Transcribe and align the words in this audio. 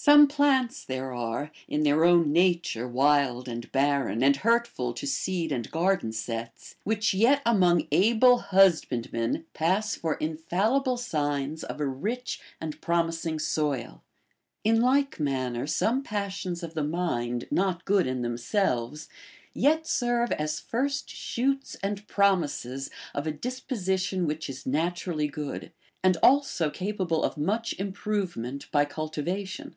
Some 0.00 0.28
plants 0.28 0.84
there 0.84 1.12
are, 1.12 1.50
in 1.66 1.82
their 1.82 2.04
own 2.04 2.30
nature 2.32 2.86
wild 2.86 3.48
and 3.48 3.70
barren, 3.72 4.22
and 4.22 4.36
hurtful 4.36 4.94
to 4.94 5.06
seed 5.08 5.50
and 5.50 5.68
garden 5.72 6.12
sets, 6.12 6.76
Avhich 6.86 7.18
yet 7.18 7.42
among 7.44 7.88
able 7.90 8.38
husbandmen 8.38 9.46
pass 9.54 9.96
for 9.96 10.14
infallible 10.14 10.96
signs 10.98 11.64
of 11.64 11.80
a 11.80 11.84
rich 11.86 12.40
and 12.60 12.80
promising 12.80 13.40
soil. 13.40 14.04
In 14.62 14.80
like 14.80 15.18
manner, 15.18 15.66
some 15.66 16.04
passions 16.04 16.62
of 16.62 16.74
the 16.74 16.84
mind 16.84 17.48
not 17.50 17.84
good 17.84 18.06
in 18.06 18.22
themselves 18.22 19.08
yet 19.52 19.84
serve 19.84 20.30
as 20.30 20.60
first 20.60 21.10
shoots 21.10 21.74
and 21.82 22.06
promises 22.06 22.88
of 23.12 23.26
a 23.26 23.32
disposition 23.32 24.28
which 24.28 24.48
is 24.48 24.64
naturally 24.64 25.26
good, 25.26 25.72
and 26.04 26.16
also 26.22 26.70
capable 26.70 27.24
of 27.24 27.36
much 27.36 27.74
improvement 27.80 28.70
by 28.70 28.84
cultivation. 28.84 29.74